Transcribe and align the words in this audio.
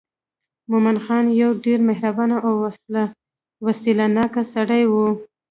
مومن 0.69 0.97
خان 1.05 1.25
یو 1.41 1.51
ډېر 1.65 1.79
مهربانه 1.89 2.37
او 2.47 2.53
وسیله 3.65 4.05
ناکه 4.15 4.43
سړی 4.53 4.83
و. 4.91 4.93